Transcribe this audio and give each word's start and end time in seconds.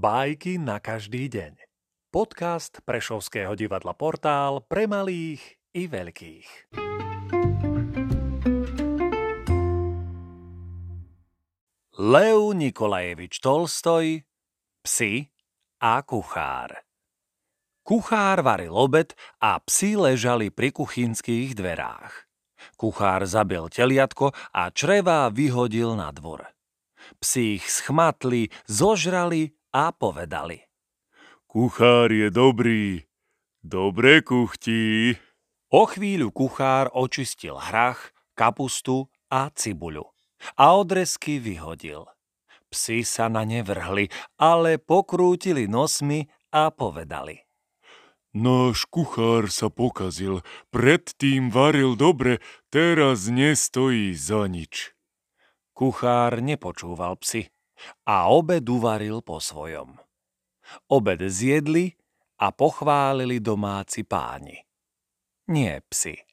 Bajky 0.00 0.56
na 0.56 0.80
každý 0.80 1.28
deň. 1.28 1.60
Podcast 2.08 2.80
Prešovského 2.88 3.52
divadla 3.52 3.92
Portál 3.92 4.64
pre 4.64 4.88
malých 4.88 5.60
i 5.76 5.84
veľkých. 5.92 6.72
Lev 12.00 12.40
Nikolajevič 12.56 13.44
Tolstoj, 13.44 14.24
psi 14.80 15.28
a 15.84 16.00
kuchár. 16.00 16.80
Kuchár 17.84 18.40
varil 18.40 18.72
obed 18.72 19.12
a 19.36 19.60
psi 19.60 20.00
ležali 20.00 20.48
pri 20.48 20.72
kuchynských 20.72 21.52
dverách. 21.52 22.24
Kuchár 22.80 23.28
zabil 23.28 23.68
teliatko 23.68 24.32
a 24.56 24.72
čreva 24.72 25.28
vyhodil 25.28 25.92
na 25.92 26.08
dvor. 26.08 26.48
Psi 27.20 27.60
ich 27.60 27.68
schmatli, 27.68 28.48
zožrali 28.64 29.59
a 29.70 29.94
povedali. 29.94 30.66
Kuchár 31.50 32.14
je 32.14 32.30
dobrý, 32.30 33.06
dobre 33.62 34.22
kuchtí. 34.22 35.18
O 35.70 35.86
chvíľu 35.86 36.30
kuchár 36.34 36.90
očistil 36.94 37.58
hrach, 37.58 38.14
kapustu 38.34 39.10
a 39.30 39.50
cibuľu 39.54 40.10
a 40.56 40.78
odresky 40.78 41.38
vyhodil. 41.38 42.08
Psi 42.70 43.02
sa 43.02 43.26
na 43.26 43.42
ne 43.42 43.66
vrhli, 43.66 44.06
ale 44.38 44.78
pokrútili 44.78 45.66
nosmi 45.66 46.30
a 46.54 46.70
povedali. 46.70 47.42
Náš 48.30 48.86
kuchár 48.86 49.50
sa 49.50 49.74
pokazil, 49.74 50.46
predtým 50.70 51.50
varil 51.50 51.98
dobre, 51.98 52.38
teraz 52.70 53.26
nestojí 53.26 54.14
za 54.14 54.46
nič. 54.46 54.94
Kuchár 55.74 56.38
nepočúval 56.38 57.18
psi 57.18 57.50
a 58.06 58.30
obed 58.30 58.68
uvaril 58.68 59.20
po 59.24 59.42
svojom. 59.42 59.98
Obed 60.86 61.20
zjedli 61.26 61.92
a 62.40 62.54
pochválili 62.54 63.42
domáci 63.42 64.06
páni. 64.06 64.62
Nie 65.50 65.82
psi. 65.90 66.29